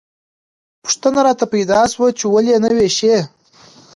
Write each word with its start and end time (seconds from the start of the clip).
پوښتنه 0.83 1.19
راته 1.27 1.45
پیدا 1.53 1.81
شوه 1.93 2.07
چې 2.19 2.25
ولې 2.33 2.51
یې 2.53 2.57
نه 2.65 2.69
ویشي. 2.77 3.15